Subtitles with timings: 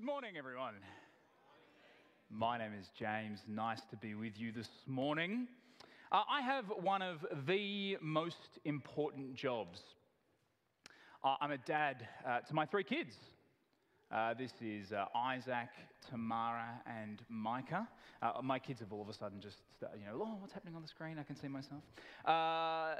[0.00, 0.76] Good morning, everyone.
[2.30, 3.40] My name is James.
[3.46, 5.46] Nice to be with you this morning.
[6.10, 9.82] Uh, I have one of the most important jobs.
[11.22, 13.14] Uh, I'm a dad uh, to my three kids.
[14.12, 15.68] Uh, this is uh, Isaac,
[16.10, 17.86] Tamara, and Micah.
[18.20, 19.58] Uh, my kids have all of a sudden just,
[19.96, 21.16] you know, oh, what's happening on the screen?
[21.16, 21.82] I can see myself.
[22.24, 22.96] Uh,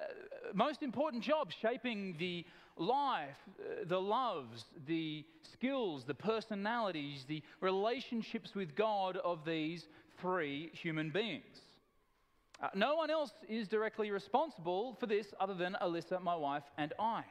[0.55, 2.47] most important job shaping the
[2.77, 9.89] life, uh, the loves, the skills, the personalities, the relationships with God of these
[10.21, 11.59] three human beings.
[12.63, 16.93] Uh, no one else is directly responsible for this other than Alyssa, my wife, and
[17.01, 17.25] I.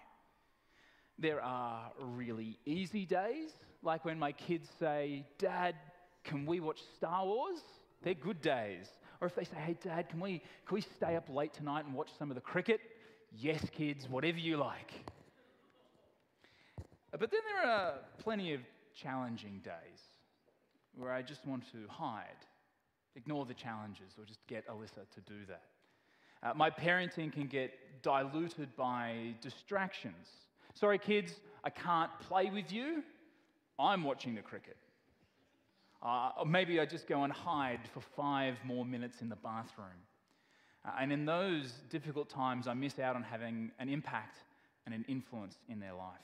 [1.17, 3.52] There are really easy days
[3.83, 5.75] like when my kids say, Dad,
[6.23, 7.59] can we watch Star Wars?
[8.03, 8.88] They're good days.
[9.21, 11.93] Or if they say, Hey, Dad, can we, can we stay up late tonight and
[11.93, 12.79] watch some of the cricket?
[13.35, 14.91] Yes, kids, whatever you like.
[17.11, 18.61] But then there are plenty of
[18.95, 19.99] challenging days
[20.95, 22.45] where I just want to hide,
[23.16, 25.63] ignore the challenges, or just get Alyssa to do that.
[26.41, 30.27] Uh, my parenting can get diluted by distractions.
[30.73, 33.03] Sorry, kids, I can't play with you.
[33.80, 34.77] I'm watching the cricket.
[36.02, 39.88] Uh, or maybe I just go and hide for five more minutes in the bathroom.
[40.85, 44.38] Uh, and in those difficult times, I miss out on having an impact
[44.85, 46.19] and an influence in their life.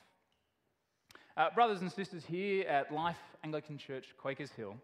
[1.37, 4.75] Uh, brothers and sisters here at Life Anglican Church, Quakers Hill,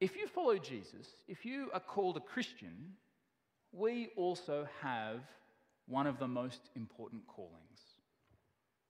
[0.00, 2.92] if you follow Jesus, if you are called a Christian,
[3.72, 5.20] we also have
[5.86, 7.80] one of the most important callings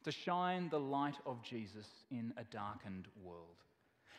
[0.07, 3.65] to shine the light of Jesus in a darkened world.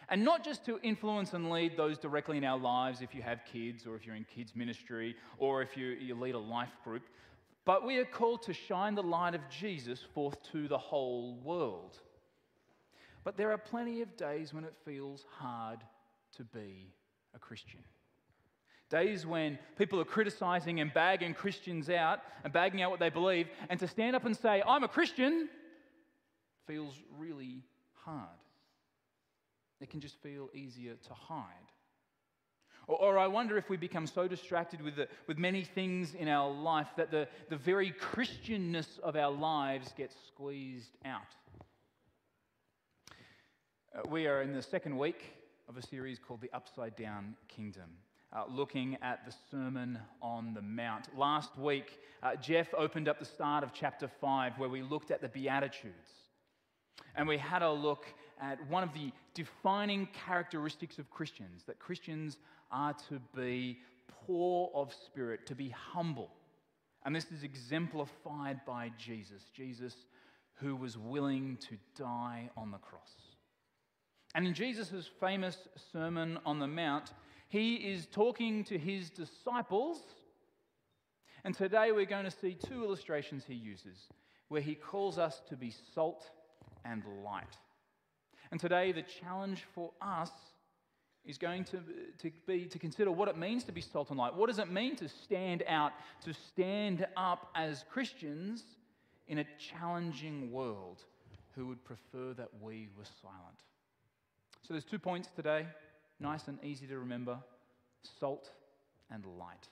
[0.09, 3.39] And not just to influence and lead those directly in our lives if you have
[3.49, 7.03] kids or if you're in kids' ministry or if you, you lead a life group,
[7.63, 11.97] but we are called to shine the light of Jesus forth to the whole world.
[13.23, 15.79] But there are plenty of days when it feels hard
[16.35, 16.91] to be
[17.33, 17.79] a Christian.
[18.89, 23.47] Days when people are criticizing and bagging Christians out and bagging out what they believe,
[23.69, 25.47] and to stand up and say, I'm a Christian,
[26.67, 27.63] feels really
[27.93, 28.27] hard.
[29.79, 31.71] It can just feel easier to hide.
[32.87, 36.29] Or, or, I wonder if we become so distracted with, the, with many things in
[36.29, 41.21] our life that the, the very Christianness of our lives gets squeezed out.
[43.93, 45.33] Uh, we are in the second week
[45.67, 47.89] of a series called The Upside Down Kingdom.
[48.33, 51.07] Uh, looking at the Sermon on the Mount.
[51.17, 55.21] Last week, uh, Jeff opened up the start of chapter 5 where we looked at
[55.21, 56.26] the Beatitudes.
[57.15, 58.05] And we had a look
[58.41, 62.37] at one of the defining characteristics of Christians that Christians
[62.71, 63.79] are to be
[64.25, 66.29] poor of spirit, to be humble.
[67.05, 69.95] And this is exemplified by Jesus, Jesus
[70.55, 73.11] who was willing to die on the cross.
[74.35, 75.57] And in Jesus' famous
[75.91, 77.13] Sermon on the Mount,
[77.47, 80.01] he is talking to his disciples.
[81.43, 83.97] And today we're going to see two illustrations he uses
[84.49, 86.29] where he calls us to be salt
[86.85, 87.57] and light.
[88.51, 90.31] And today, the challenge for us
[91.25, 91.79] is going to,
[92.19, 94.33] to be to consider what it means to be salt and light.
[94.33, 95.91] What does it mean to stand out,
[96.23, 98.63] to stand up as Christians
[99.27, 101.03] in a challenging world
[101.55, 103.59] who would prefer that we were silent?
[104.65, 105.65] So there's two points today,
[106.19, 107.37] nice and easy to remember
[108.19, 108.51] salt
[109.11, 109.67] and light.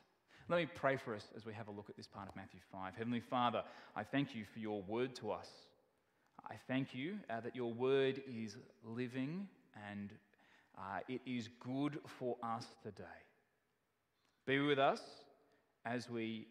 [0.48, 2.60] Let me pray for us as we have a look at this part of Matthew
[2.72, 2.94] 5.
[2.96, 3.64] Heavenly Father,
[3.96, 5.50] I thank you for your word to us.
[6.48, 9.48] I thank you uh, that your word is living
[9.90, 10.12] and
[10.78, 13.04] uh, it is good for us today.
[14.46, 15.02] Be with us
[15.86, 16.48] as we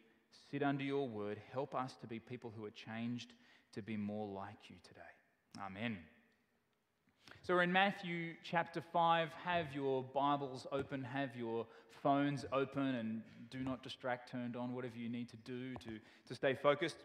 [0.50, 1.40] sit under your word.
[1.52, 3.34] Help us to be people who are changed
[3.72, 5.00] to be more like you today.
[5.64, 5.98] Amen.
[7.42, 9.28] So we're in Matthew chapter 5.
[9.44, 11.66] Have your Bibles open, have your
[12.02, 16.34] phones open, and do not distract turned on, whatever you need to do to, to
[16.34, 16.96] stay focused.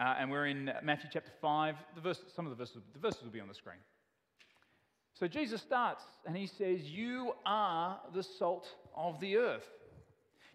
[0.00, 1.76] Uh, and we're in Matthew chapter 5.
[1.94, 3.76] The verse, some of the verses, the verses will be on the screen.
[5.12, 8.66] So Jesus starts and he says, You are the salt
[8.96, 9.68] of the earth.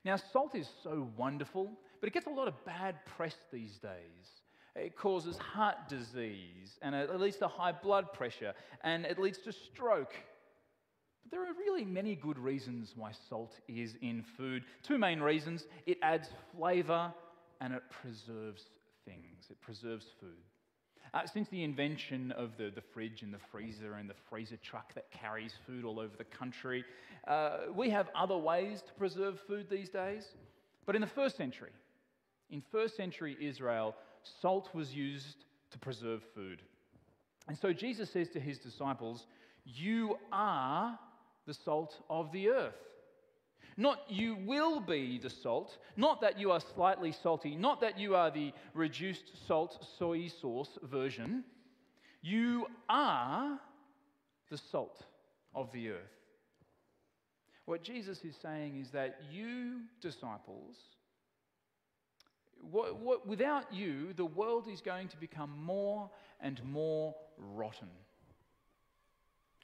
[0.03, 1.71] Now, salt is so wonderful,
[2.01, 4.41] but it gets a lot of bad press these days.
[4.75, 8.53] It causes heart disease and it leads to high blood pressure
[8.83, 10.13] and it leads to stroke.
[11.23, 14.63] But there are really many good reasons why salt is in food.
[14.81, 17.13] Two main reasons it adds flavor
[17.61, 18.65] and it preserves
[19.05, 20.43] things, it preserves food.
[21.13, 24.93] Uh, since the invention of the, the fridge and the freezer and the freezer truck
[24.95, 26.83] that carries food all over the country,
[27.27, 30.25] uh, we have other ways to preserve food these days.
[30.85, 31.71] But in the first century,
[32.49, 33.95] in first century Israel,
[34.41, 36.61] salt was used to preserve food.
[37.47, 39.27] And so Jesus says to his disciples,
[39.63, 40.97] You are
[41.45, 42.75] the salt of the earth.
[43.77, 48.15] Not you will be the salt, not that you are slightly salty, not that you
[48.15, 51.43] are the reduced salt soy sauce version.
[52.21, 53.59] You are
[54.49, 55.03] the salt
[55.53, 56.15] of the earth.
[57.65, 60.75] What Jesus is saying is that you, disciples,
[62.61, 67.89] what, what, without you, the world is going to become more and more rotten.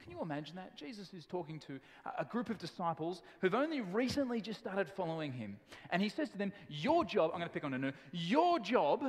[0.01, 0.75] Can you imagine that?
[0.75, 1.79] Jesus is talking to
[2.17, 5.57] a group of disciples who've only recently just started following him.
[5.91, 8.59] And he says to them, Your job, I'm going to pick on a new, your
[8.59, 9.03] job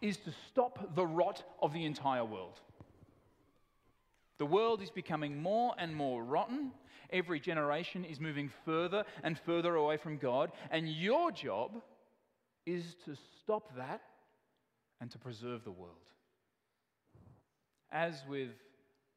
[0.00, 2.60] is to stop the rot of the entire world.
[4.38, 6.72] The world is becoming more and more rotten.
[7.10, 10.52] Every generation is moving further and further away from God.
[10.70, 11.82] And your job
[12.66, 14.00] is to stop that
[15.00, 15.94] and to preserve the world.
[17.92, 18.50] As with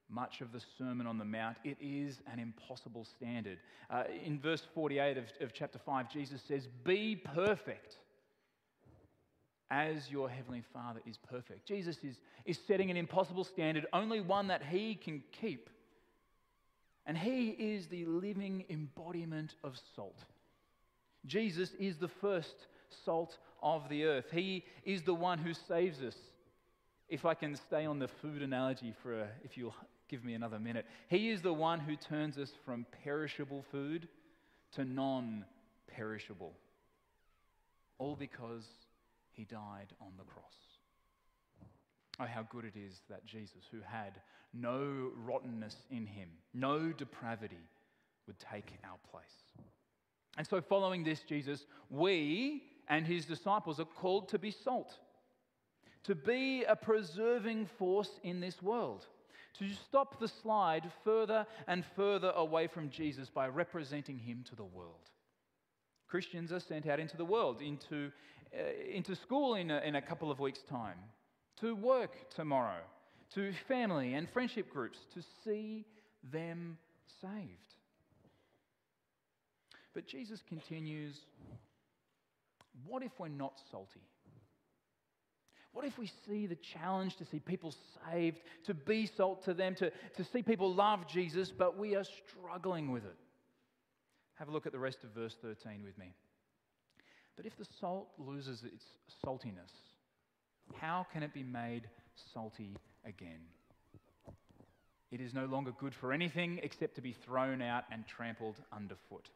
[0.09, 3.59] much of the Sermon on the Mount, it is an impossible standard.
[3.89, 7.97] Uh, in verse 48 of, of chapter 5, Jesus says, Be perfect
[9.71, 11.65] as your heavenly Father is perfect.
[11.67, 15.69] Jesus is, is setting an impossible standard, only one that he can keep.
[17.05, 20.19] And he is the living embodiment of salt.
[21.25, 22.67] Jesus is the first
[23.05, 24.25] salt of the earth.
[24.31, 26.15] He is the one who saves us.
[27.13, 29.75] If I can stay on the food analogy for a, if you'll
[30.10, 30.88] give me another minute.
[31.10, 34.07] He is the one who turns us from perishable food
[34.74, 35.45] to non
[35.88, 36.54] perishable.
[38.00, 38.65] All because
[39.31, 40.56] he died on the cross.
[42.19, 44.21] Oh, how good it is that Jesus, who had
[44.51, 47.69] no rottenness in him, no depravity,
[48.25, 49.24] would take our place.
[50.36, 54.98] And so, following this Jesus, we and his disciples are called to be salt,
[56.03, 59.05] to be a preserving force in this world,
[59.59, 64.63] to stop the slide further and further away from Jesus by representing him to the
[64.63, 65.09] world.
[66.07, 68.11] Christians are sent out into the world, into,
[68.53, 70.97] uh, into school in a, in a couple of weeks' time,
[71.59, 72.81] to work tomorrow,
[73.33, 75.85] to family and friendship groups, to see
[76.31, 76.77] them
[77.21, 77.73] saved.
[79.94, 81.21] But Jesus continues
[82.88, 84.01] what if we're not salty?
[85.74, 87.74] What if we see the challenge to see people
[88.12, 92.04] saved, to be salt to them, to, to see people love Jesus, but we are
[92.04, 93.16] struggling with it?
[94.36, 96.14] Have a look at the rest of verse 13 with me.
[97.36, 98.86] But if the salt loses its
[99.25, 99.72] saltiness,
[100.75, 101.90] how can it be made
[102.34, 103.42] salty again?
[105.12, 109.30] It is no longer good for anything except to be thrown out and trampled underfoot.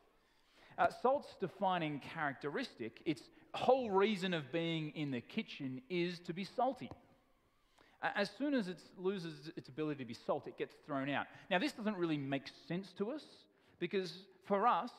[0.78, 3.22] Uh, salt's defining characteristic, its
[3.53, 6.89] whole reason of being in the kitchen is to be salty.
[8.01, 11.25] As soon as it loses its ability to be salt, it gets thrown out.
[11.49, 13.23] Now, this doesn't really make sense to us
[13.79, 14.91] because for us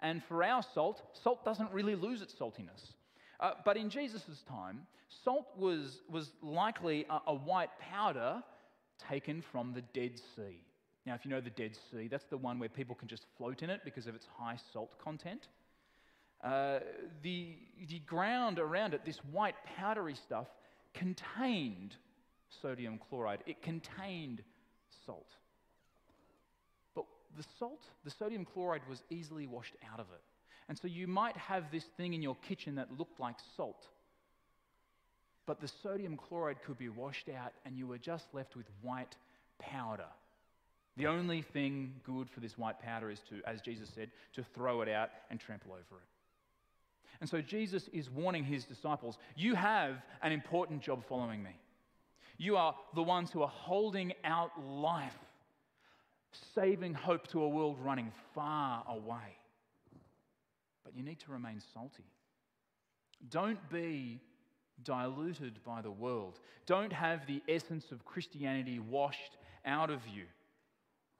[0.00, 2.92] and for our salt, salt doesn't really lose its saltiness.
[3.40, 4.86] Uh, but in Jesus' time,
[5.24, 8.42] salt was, was likely a, a white powder
[8.98, 10.58] taken from the Dead Sea.
[11.04, 13.62] Now, if you know the Dead Sea, that's the one where people can just float
[13.62, 15.48] in it because of its high salt content.
[16.46, 16.78] Uh,
[17.22, 17.56] the,
[17.88, 20.46] the ground around it, this white powdery stuff,
[20.94, 21.96] contained
[22.62, 23.40] sodium chloride.
[23.46, 24.42] It contained
[25.04, 25.26] salt.
[26.94, 27.04] But
[27.36, 30.20] the salt, the sodium chloride, was easily washed out of it.
[30.68, 33.84] And so you might have this thing in your kitchen that looked like salt.
[35.46, 39.16] But the sodium chloride could be washed out, and you were just left with white
[39.58, 40.06] powder.
[40.96, 44.82] The only thing good for this white powder is to, as Jesus said, to throw
[44.82, 46.08] it out and trample over it.
[47.20, 51.56] And so Jesus is warning his disciples you have an important job following me.
[52.38, 55.16] You are the ones who are holding out life,
[56.54, 59.38] saving hope to a world running far away.
[60.84, 62.04] But you need to remain salty.
[63.30, 64.20] Don't be
[64.82, 66.38] diluted by the world.
[66.66, 70.24] Don't have the essence of Christianity washed out of you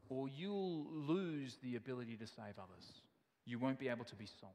[0.08, 3.02] or you'll lose the ability to save others.
[3.44, 4.54] You won't be able to be salt.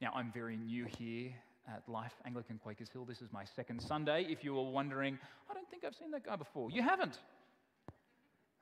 [0.00, 1.32] Now, I'm very new here
[1.66, 3.04] at Life Anglican Quakers Hill.
[3.04, 4.26] This is my second Sunday.
[4.28, 5.18] If you were wondering,
[5.50, 6.70] I don't think I've seen that guy before.
[6.70, 7.18] You haven't.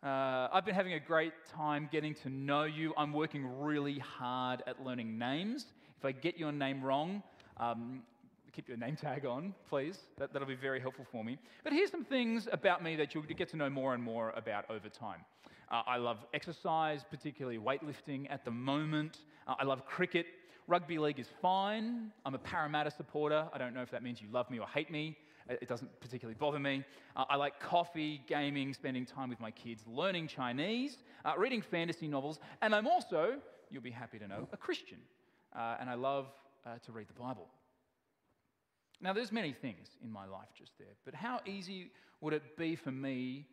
[0.03, 2.95] Uh, I've been having a great time getting to know you.
[2.97, 5.67] I'm working really hard at learning names.
[5.99, 7.23] If I get your name wrong,
[7.59, 8.03] um,
[8.51, 9.99] keep your name tag on, please.
[10.17, 11.39] That, that'll be very helpful for me.
[11.65, 14.71] But here's some things about me that you'll get to know more and more about
[14.71, 15.21] over time.
[15.71, 19.19] Uh, I love exercise, particularly weightlifting at the moment.
[19.47, 20.25] Uh, I love cricket.
[20.69, 22.11] Rugby league is fine.
[22.25, 23.47] I'm a Parramatta supporter.
[23.53, 25.17] I don't know if that means you love me or hate me.
[25.49, 26.85] It doesn't particularly bother me.
[27.15, 32.09] Uh, I like coffee, gaming, spending time with my kids, learning Chinese, uh, reading fantasy
[32.09, 33.37] novels, and I'm also,
[33.71, 34.99] you'll be happy to know, a Christian.
[35.55, 36.27] Uh, and I love
[36.67, 37.47] uh, to read the Bible.
[39.01, 42.75] Now, there's many things in my life just there, but how easy would it be
[42.75, 43.47] for me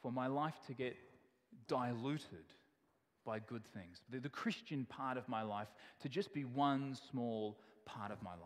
[0.00, 0.96] for my life to get
[1.68, 2.46] diluted
[3.26, 4.00] by good things?
[4.10, 5.68] The, the Christian part of my life
[6.00, 8.40] to just be one small part of my life.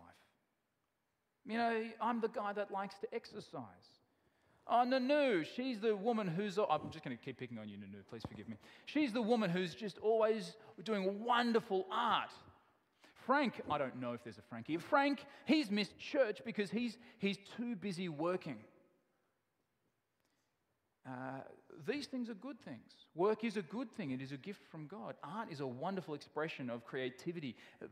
[1.46, 3.62] You know, I'm the guy that likes to exercise.
[4.66, 6.58] Oh, Nanu, she's the woman who's.
[6.58, 8.56] I'm just going to keep picking on you, Nanu, please forgive me.
[8.86, 12.30] She's the woman who's just always doing wonderful art.
[13.26, 14.76] Frank, I don't know if there's a Frankie.
[14.76, 18.56] Frank, he's missed church because he's, he's too busy working.
[21.06, 21.40] Uh,
[21.86, 22.92] these things are good things.
[23.14, 25.14] Work is a good thing, it is a gift from God.
[25.22, 27.86] Art is a wonderful expression of creativity uh,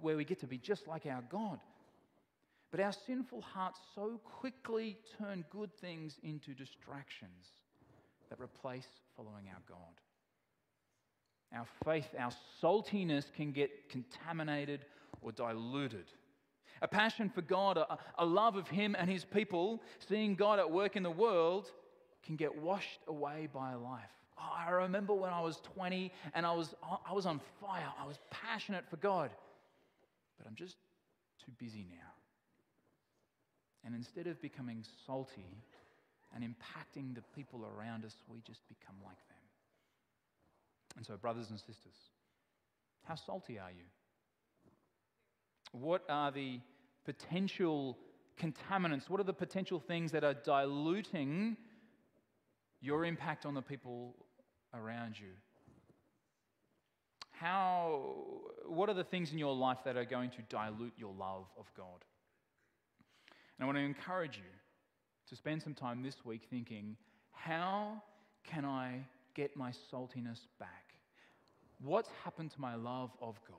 [0.00, 1.58] where we get to be just like our God.
[2.70, 7.46] But our sinful hearts so quickly turn good things into distractions
[8.28, 9.78] that replace following our God.
[11.54, 14.84] Our faith, our saltiness can get contaminated
[15.22, 16.04] or diluted.
[16.82, 20.70] A passion for God, a, a, love of Him and His people, seeing God at
[20.70, 21.72] work in the world,
[22.28, 24.12] can get washed away by life.
[24.38, 27.90] Oh, I remember when I was 20 and I was, oh, I was on fire.
[27.98, 29.30] I was passionate for God.
[30.36, 30.76] But I'm just
[31.44, 32.12] too busy now.
[33.82, 35.46] And instead of becoming salty
[36.34, 39.38] and impacting the people around us, we just become like them.
[40.98, 41.96] And so, brothers and sisters,
[43.04, 43.86] how salty are you?
[45.72, 46.60] What are the
[47.06, 47.96] potential
[48.38, 49.08] contaminants?
[49.08, 51.56] What are the potential things that are diluting
[52.80, 54.14] your impact on the people
[54.74, 55.30] around you?
[57.32, 58.02] How,
[58.66, 61.66] what are the things in your life that are going to dilute your love of
[61.76, 62.04] God?
[63.58, 64.50] And I want to encourage you
[65.28, 66.96] to spend some time this week thinking,
[67.32, 68.02] how
[68.44, 69.04] can I
[69.34, 70.94] get my saltiness back?
[71.80, 73.56] What's happened to my love of God?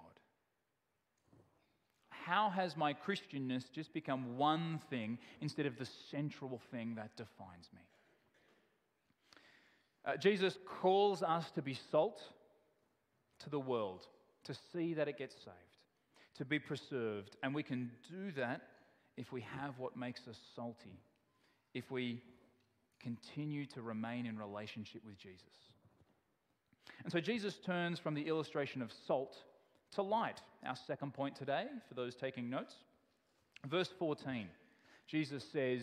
[2.09, 7.69] How has my Christianness just become one thing instead of the central thing that defines
[7.73, 7.81] me?
[10.09, 12.19] Uh, Jesus calls us to be salt
[13.39, 14.07] to the world,
[14.43, 15.77] to see that it gets saved,
[16.35, 17.35] to be preserved.
[17.43, 18.61] And we can do that
[19.17, 20.99] if we have what makes us salty,
[21.75, 22.23] if we
[22.99, 25.43] continue to remain in relationship with Jesus.
[27.03, 29.37] And so Jesus turns from the illustration of salt
[29.91, 32.73] to light, our second point today, for those taking notes.
[33.67, 34.47] Verse 14,
[35.07, 35.81] Jesus says,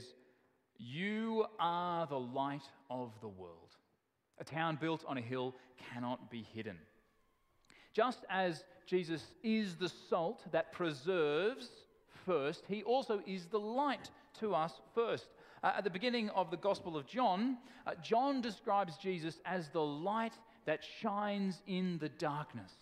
[0.79, 3.66] You are the light of the world.
[4.39, 5.55] A town built on a hill
[5.93, 6.79] cannot be hidden.
[7.93, 11.69] Just as Jesus is the salt that preserves
[12.27, 15.27] first, he also is the light to us first.
[15.63, 19.81] Uh, at the beginning of the Gospel of John, uh, John describes Jesus as the
[19.81, 20.35] light
[20.67, 22.73] that shines in the darkness.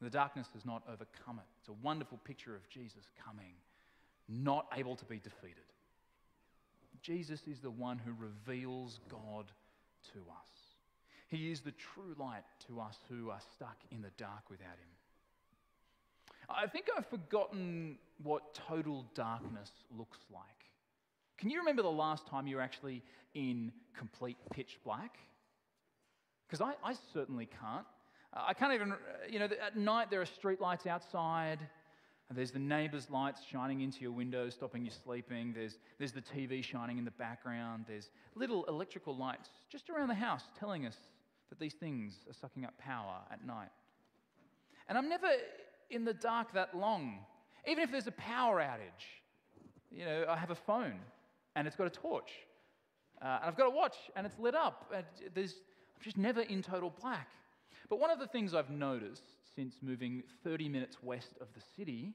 [0.00, 1.46] The darkness does not overcome it.
[1.60, 3.52] It's a wonderful picture of Jesus coming,
[4.28, 5.64] not able to be defeated.
[7.02, 9.52] Jesus is the one who reveals God
[10.12, 10.48] to us.
[11.28, 14.88] He is the true light to us who are stuck in the dark without Him.
[16.48, 20.42] I think I've forgotten what total darkness looks like.
[21.36, 23.02] Can you remember the last time you were actually
[23.34, 25.18] in complete pitch black?
[26.48, 27.84] Because I, I, certainly can't.
[28.32, 28.94] Uh, I can't even,
[29.28, 31.58] you know, at night there are street lights outside.
[32.30, 35.54] There's the neighbour's lights shining into your window, stopping you sleeping.
[35.54, 37.86] There's, there's the TV shining in the background.
[37.88, 40.96] There's little electrical lights just around the house telling us
[41.48, 43.70] that these things are sucking up power at night.
[44.88, 45.28] And I'm never
[45.88, 47.20] in the dark that long.
[47.66, 49.06] Even if there's a power outage,
[49.90, 50.98] you know, I have a phone
[51.56, 52.30] and it's got a torch.
[53.22, 54.92] Uh, and I've got a watch and it's lit up.
[54.94, 55.04] And
[55.34, 55.54] there's,
[55.96, 57.28] I'm just never in total black.
[57.88, 59.24] But one of the things I've noticed
[59.58, 62.14] since moving 30 minutes west of the city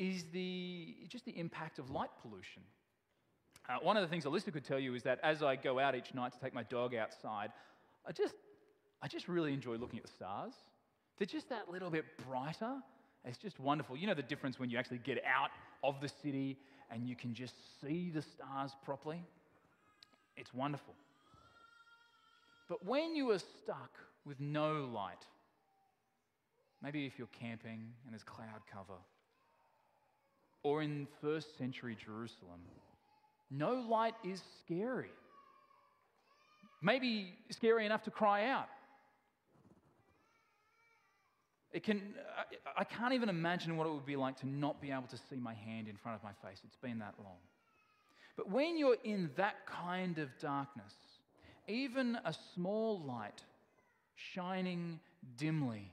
[0.00, 2.60] is the, just the impact of light pollution.
[3.68, 5.94] Uh, one of the things Alyssa could tell you is that as I go out
[5.94, 7.52] each night to take my dog outside,
[8.04, 8.34] I just,
[9.00, 10.54] I just really enjoy looking at the stars.
[11.18, 12.78] They're just that little bit brighter.
[13.24, 13.96] It's just wonderful.
[13.96, 15.50] You know the difference when you actually get out
[15.84, 16.58] of the city
[16.90, 19.22] and you can just see the stars properly?
[20.36, 20.94] It's wonderful.
[22.68, 23.92] But when you are stuck
[24.26, 25.24] with no light,
[26.82, 28.98] maybe if you're camping and there's cloud cover,
[30.62, 32.60] or in first century Jerusalem,
[33.50, 35.10] no light is scary.
[36.82, 38.68] Maybe scary enough to cry out.
[41.72, 42.14] It can,
[42.76, 45.36] I can't even imagine what it would be like to not be able to see
[45.36, 46.60] my hand in front of my face.
[46.64, 47.38] It's been that long.
[48.36, 50.92] But when you're in that kind of darkness,
[51.68, 53.42] even a small light
[54.34, 55.00] shining
[55.36, 55.90] dimly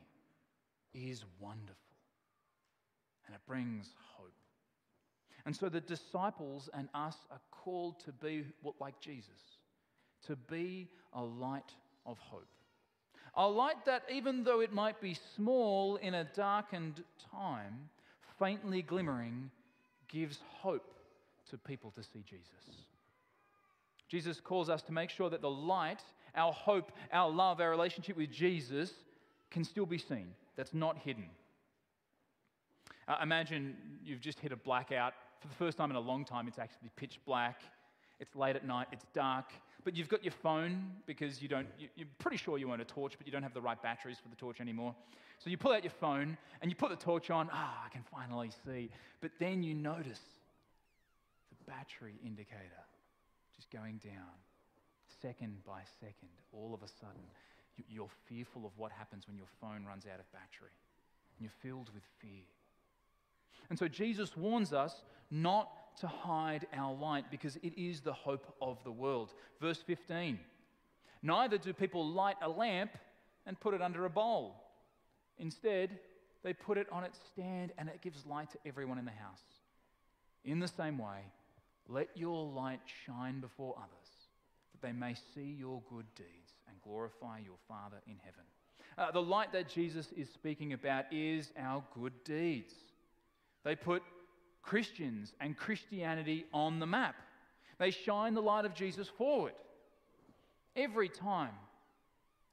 [0.93, 1.75] is wonderful.
[3.25, 4.33] And it brings hope.
[5.45, 8.45] And so the disciples and us are called to be
[8.79, 9.57] like Jesus,
[10.27, 11.71] to be a light
[12.05, 12.47] of hope.
[13.35, 17.89] A light that, even though it might be small in a darkened time,
[18.39, 19.51] faintly glimmering,
[20.07, 20.93] gives hope
[21.49, 22.45] to people to see Jesus.
[24.07, 26.01] Jesus calls us to make sure that the light,
[26.35, 28.91] our hope, our love, our relationship with Jesus
[29.51, 30.27] can still be seen,
[30.59, 31.23] that's not hidden.
[33.07, 35.13] Uh, imagine you've just hit a blackout.
[35.39, 37.61] For the first time in a long time, it's actually pitch black.
[38.19, 39.53] It's late at night, it's dark,
[39.85, 43.13] but you've got your phone because you don't, you're pretty sure you own a torch,
[43.17, 44.93] but you don't have the right batteries for the torch anymore.
[45.41, 47.49] So you pull out your phone and you put the torch on.
[47.53, 48.89] Ah, oh, I can finally see.
[49.21, 50.19] But then you notice
[51.49, 52.83] the battery indicator
[53.55, 54.35] just going down,
[55.21, 56.27] second by second.
[56.51, 57.23] All of a sudden,
[57.87, 60.75] you're fearful of what happens when your phone runs out of battery.
[61.37, 62.45] And you're filled with fear.
[63.69, 68.53] And so Jesus warns us not to hide our light because it is the hope
[68.61, 69.33] of the world.
[69.61, 70.39] Verse 15
[71.21, 72.91] Neither do people light a lamp
[73.45, 74.55] and put it under a bowl.
[75.37, 75.99] Instead,
[76.43, 79.43] they put it on its stand and it gives light to everyone in the house.
[80.45, 81.19] In the same way,
[81.89, 84.09] let your light shine before others,
[84.71, 86.38] that they may see your good deeds
[86.83, 88.43] glorify your Father in heaven.
[88.97, 92.73] Uh, the light that Jesus is speaking about is our good deeds.
[93.63, 94.03] They put
[94.61, 97.15] Christians and Christianity on the map.
[97.77, 99.53] They shine the light of Jesus forward.
[100.75, 101.53] Every time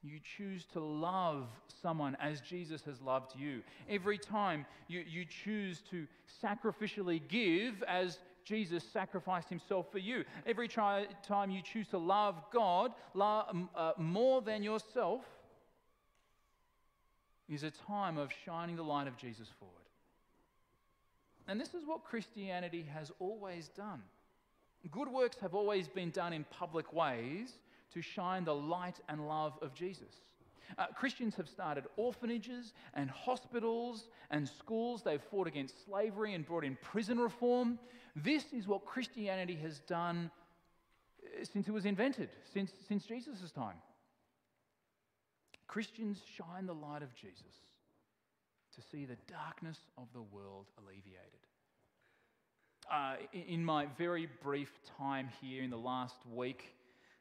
[0.01, 1.47] you choose to love
[1.81, 6.07] someone as Jesus has loved you, every time you, you choose to
[6.43, 12.35] sacrificially give as Jesus sacrificed himself for you, every try, time you choose to love
[12.53, 15.21] God love, uh, more than yourself,
[17.49, 19.75] is a time of shining the light of Jesus forward.
[21.47, 24.01] And this is what Christianity has always done.
[24.91, 27.53] Good works have always been done in public ways
[27.93, 30.21] to shine the light and love of Jesus.
[30.77, 35.01] Uh, Christians have started orphanages and hospitals and schools.
[35.03, 37.79] They've fought against slavery and brought in prison reform.
[38.15, 40.29] This is what Christianity has done
[41.23, 43.77] uh, since it was invented, since, since Jesus' time.
[45.67, 47.43] Christians shine the light of Jesus
[48.75, 51.23] to see the darkness of the world alleviated.
[52.89, 56.73] Uh, in my very brief time here in the last week,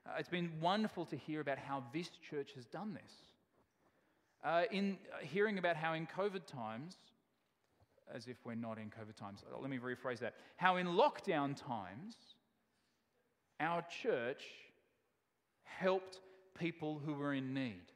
[0.06, 3.12] uh, it's been wonderful to hear about how this church has done this.
[4.44, 6.96] Uh, in uh, hearing about how in COVID times,
[8.14, 10.34] as if we're not in COVID times, uh, let me rephrase that.
[10.56, 12.16] How in lockdown times,
[13.60, 14.42] our church
[15.64, 16.20] helped
[16.58, 17.92] people who were in need.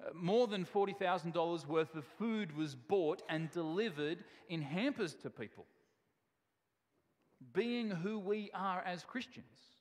[0.00, 5.66] Uh, more than $40,000 worth of food was bought and delivered in hampers to people.
[7.52, 9.75] Being who we are as Christians.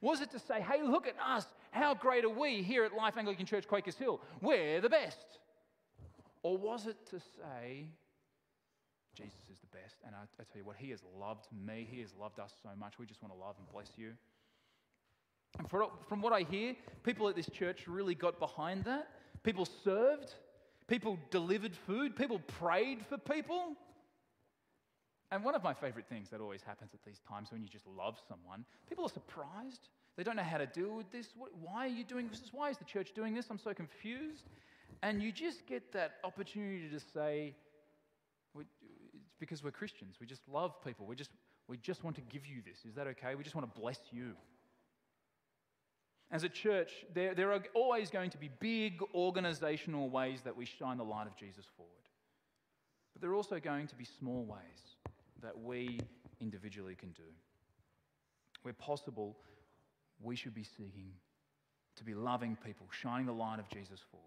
[0.00, 3.16] Was it to say, hey, look at us, how great are we here at Life
[3.16, 4.20] Anglican Church, Quakers Hill?
[4.40, 5.38] We're the best.
[6.42, 7.86] Or was it to say,
[9.14, 12.00] Jesus is the best, and I, I tell you what, He has loved me, He
[12.00, 14.12] has loved us so much, we just want to love and bless you?
[15.58, 19.08] And for, from what I hear, people at this church really got behind that.
[19.42, 20.34] People served,
[20.86, 23.76] people delivered food, people prayed for people.
[25.30, 27.86] And one of my favorite things that always happens at these times when you just
[27.86, 29.88] love someone, people are surprised.
[30.16, 31.28] They don't know how to deal with this.
[31.36, 32.40] Why are you doing this?
[32.50, 33.46] Why is the church doing this?
[33.50, 34.48] I'm so confused.
[35.02, 37.54] And you just get that opportunity to say,
[38.58, 40.16] it's because we're Christians.
[40.20, 41.06] We just love people.
[41.06, 41.30] We just,
[41.68, 42.84] we just want to give you this.
[42.88, 43.34] Is that okay?
[43.34, 44.32] We just want to bless you.
[46.30, 50.64] As a church, there, there are always going to be big organizational ways that we
[50.64, 51.92] shine the light of Jesus forward.
[53.14, 54.96] But there are also going to be small ways
[55.42, 56.00] that we
[56.40, 57.22] individually can do.
[58.62, 59.36] Where possible,
[60.20, 61.12] we should be seeking
[61.96, 64.26] to be loving people, shining the light of Jesus forward.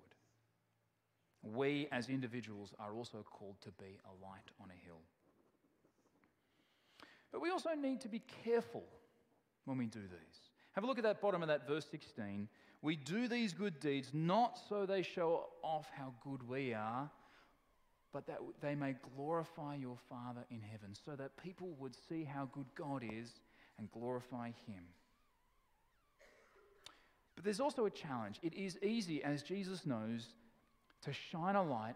[1.43, 4.99] We as individuals are also called to be a light on a hill.
[7.31, 8.83] But we also need to be careful
[9.65, 10.39] when we do these.
[10.73, 12.47] Have a look at that bottom of that verse 16.
[12.81, 17.09] We do these good deeds not so they show off how good we are,
[18.13, 22.49] but that they may glorify your Father in heaven, so that people would see how
[22.53, 23.39] good God is
[23.77, 24.83] and glorify Him.
[27.35, 28.39] But there's also a challenge.
[28.43, 30.27] It is easy, as Jesus knows,
[31.03, 31.95] to shine a light,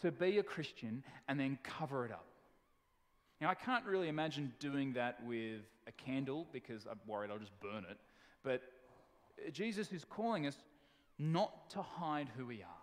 [0.00, 2.26] to be a Christian and then cover it up.
[3.40, 7.58] Now, I can't really imagine doing that with a candle because I'm worried I'll just
[7.60, 7.98] burn it.
[8.42, 8.62] But
[9.52, 10.56] Jesus is calling us
[11.18, 12.81] not to hide who we are.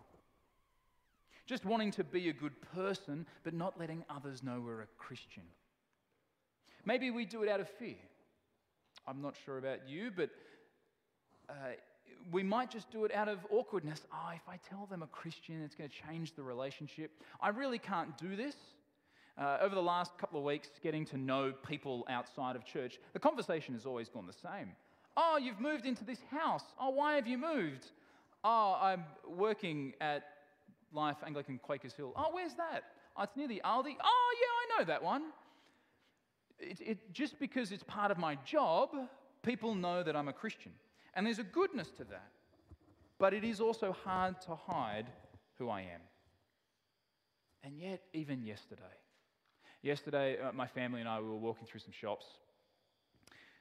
[1.50, 5.42] Just wanting to be a good person, but not letting others know we're a Christian.
[6.86, 7.96] Maybe we do it out of fear.
[9.08, 10.30] I'm not sure about you, but
[11.50, 11.54] uh,
[12.32, 14.02] we might just do it out of awkwardness.
[14.14, 17.10] Oh, if I tell them a Christian, it's going to change the relationship.
[17.42, 18.56] I really can't do this.
[19.36, 23.20] Uh, over the last couple of weeks, getting to know people outside of church, the
[23.20, 24.74] conversation has always gone the same.
[25.18, 26.66] Oh, you've moved into this house.
[26.80, 27.88] Oh, why have you moved?
[28.44, 30.26] Oh, I'm working at
[30.92, 32.14] Life Anglican Quakers Hill.
[32.16, 32.84] Oh, where's that?
[33.16, 33.96] Oh, it's near the Aldi.
[34.04, 35.24] Oh, yeah, I know that one.
[36.60, 38.90] It, it, just because it's part of my job,
[39.44, 40.72] people know that I'm a Christian.
[41.14, 42.32] And there's a goodness to that.
[43.18, 45.08] But it is also hard to hide
[45.58, 46.02] who I am.
[47.64, 48.84] And yet, even yesterday,
[49.82, 52.26] yesterday, uh, my family and I we were walking through some shops,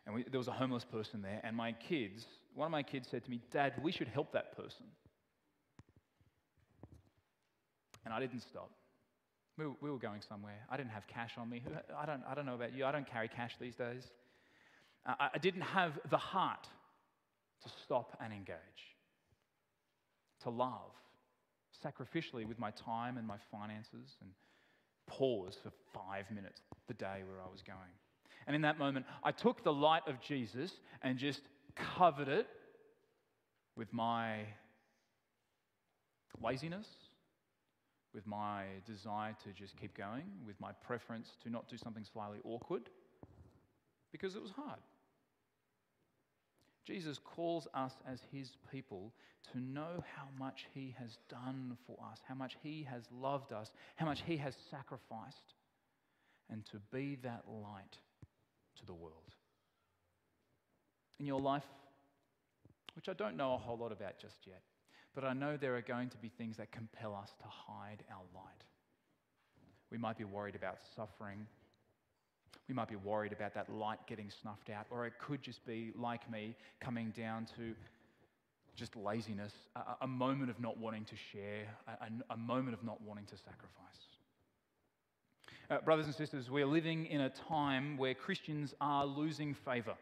[0.06, 1.40] and we, there was a homeless person there.
[1.42, 4.56] And my kids, one of my kids said to me, Dad, we should help that
[4.56, 4.86] person.
[8.08, 8.70] And I didn't stop.
[9.58, 10.60] We were, we were going somewhere.
[10.70, 11.62] I didn't have cash on me.
[11.94, 12.86] I don't, I don't know about you.
[12.86, 14.02] I don't carry cash these days.
[15.06, 16.66] Uh, I didn't have the heart
[17.64, 18.56] to stop and engage,
[20.42, 20.92] to love
[21.84, 24.30] sacrificially with my time and my finances, and
[25.06, 27.92] pause for five minutes the day where I was going.
[28.46, 31.42] And in that moment, I took the light of Jesus and just
[31.98, 32.46] covered it
[33.76, 34.46] with my
[36.42, 36.86] laziness,
[38.14, 42.38] with my desire to just keep going, with my preference to not do something slightly
[42.44, 42.88] awkward,
[44.12, 44.80] because it was hard.
[46.86, 49.12] Jesus calls us as his people
[49.52, 53.70] to know how much he has done for us, how much he has loved us,
[53.96, 55.54] how much he has sacrificed,
[56.50, 57.98] and to be that light
[58.78, 59.34] to the world.
[61.20, 61.64] In your life,
[62.96, 64.62] which I don't know a whole lot about just yet,
[65.14, 68.22] but I know there are going to be things that compel us to hide our
[68.34, 68.64] light.
[69.90, 71.46] We might be worried about suffering
[72.68, 75.92] we might be worried about that light getting snuffed out, or it could just be,
[75.96, 77.74] like me, coming down to
[78.76, 83.00] just laziness, a, a moment of not wanting to share, a, a moment of not
[83.00, 83.68] wanting to sacrifice.
[85.70, 89.94] Uh, brothers and sisters, we're living in a time where Christians are losing favor.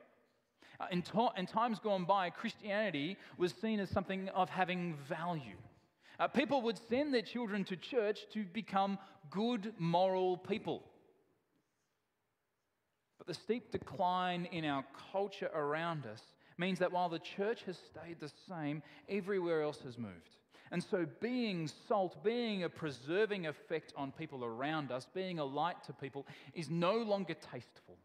[0.80, 5.56] Uh, in, to- in, times gone by, Christianity was seen as something of having value.
[6.18, 8.98] Uh, people would send their children to church to become
[9.30, 10.82] good, moral people.
[13.18, 16.22] But the steep decline in our culture around us
[16.58, 20.36] means that while the church has stayed the same, everywhere else has moved.
[20.72, 25.82] And so, being salt, being a preserving effect on people around us, being a light
[25.84, 27.96] to people, is no longer tasteful.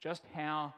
[0.00, 0.74] Just how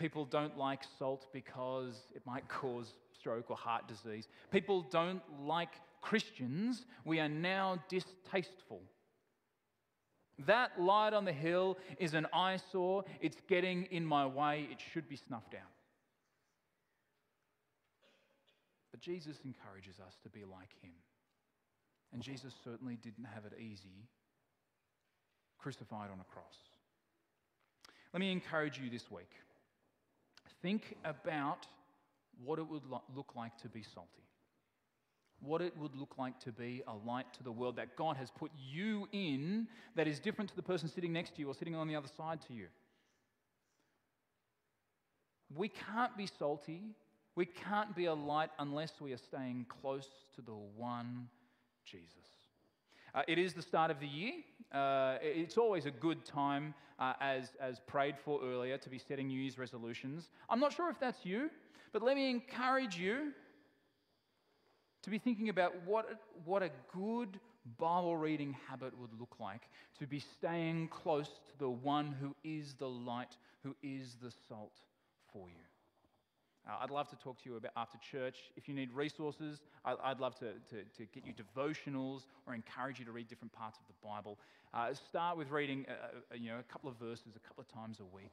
[0.00, 4.26] people don't like salt because it might cause stroke or heart disease.
[4.50, 6.86] People don't like Christians.
[7.04, 8.80] We are now distasteful
[10.46, 13.04] that light on the hill is an eyesore.
[13.20, 14.68] It's getting in my way.
[14.70, 15.70] It should be snuffed out.
[18.90, 20.92] But Jesus encourages us to be like him.
[22.12, 24.08] And Jesus certainly didn't have it easy,
[25.58, 26.56] crucified on a cross.
[28.12, 29.30] Let me encourage you this week.
[30.62, 31.66] Think about
[32.44, 32.82] what it would
[33.14, 34.20] look like to be salty
[35.40, 38.30] what it would look like to be a light to the world that God has
[38.30, 41.74] put you in that is different to the person sitting next to you or sitting
[41.74, 42.66] on the other side to you.
[45.54, 46.82] We can't be salty.
[47.34, 51.28] We can't be a light unless we are staying close to the one
[51.84, 52.39] Jesus.
[53.14, 54.32] Uh, it is the start of the year.
[54.72, 59.28] Uh, it's always a good time, uh, as, as prayed for earlier, to be setting
[59.28, 60.30] New Year's resolutions.
[60.48, 61.50] I'm not sure if that's you,
[61.92, 63.32] but let me encourage you
[65.02, 67.40] to be thinking about what, what a good
[67.78, 69.62] Bible reading habit would look like,
[69.98, 74.80] to be staying close to the one who is the light, who is the salt
[75.32, 75.69] for you.
[76.68, 78.36] Uh, I'd love to talk to you about after church.
[78.56, 82.98] If you need resources, I, would love to, to, to, get you devotionals or encourage
[82.98, 84.38] you to read different parts of the Bible.
[84.74, 87.72] Uh, start with reading uh, uh you know, a couple of verses a couple of
[87.72, 88.32] times a week,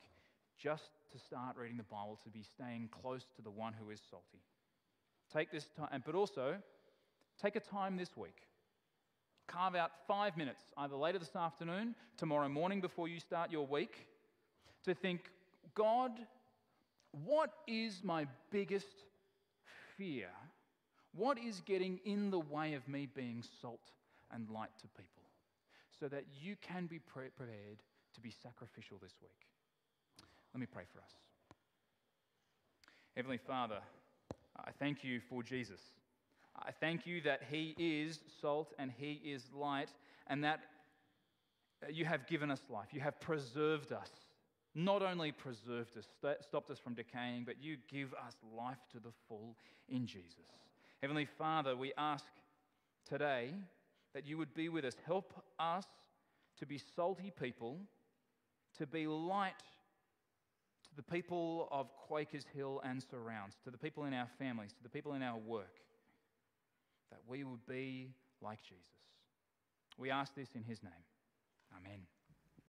[0.58, 4.02] just to start reading the Bible, to be staying close to the one who is
[4.10, 4.44] salty.
[5.34, 6.56] Take this time, but also
[7.42, 8.42] take a time this week.
[9.48, 14.08] Carve out five minutes, either later this afternoon, tomorrow morning before you start your week,
[14.84, 15.32] to think,
[15.74, 16.12] God,
[17.26, 19.04] what is my biggest
[19.98, 20.30] fear?
[21.14, 23.92] What is getting in the way of me being salt,
[24.32, 25.24] and light to people
[26.00, 27.82] so that you can be pre- prepared
[28.14, 29.48] to be sacrificial this week.
[30.54, 31.12] Let me pray for us.
[33.16, 33.80] Heavenly Father,
[34.58, 35.82] I thank you for Jesus.
[36.56, 39.90] I thank you that he is salt and he is light,
[40.28, 40.60] and that
[41.92, 42.88] you have given us life.
[42.92, 44.10] You have preserved us.
[44.78, 49.00] Not only preserved us, st- stopped us from decaying, but you give us life to
[49.00, 49.56] the full
[49.90, 50.46] in Jesus.
[51.02, 52.26] Heavenly Father, we ask
[53.10, 53.56] today
[54.14, 54.94] that you would be with us.
[55.04, 55.88] Help us
[56.60, 57.80] to be salty people,
[58.78, 59.58] to be light
[60.84, 64.84] to the people of Quakers Hill and surrounds, to the people in our families, to
[64.84, 65.80] the people in our work,
[67.10, 68.12] that we would be
[68.44, 68.86] like Jesus.
[69.98, 70.94] We ask this in his name.
[71.76, 72.02] Amen.